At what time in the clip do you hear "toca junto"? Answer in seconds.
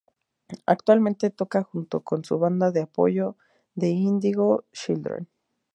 1.29-1.99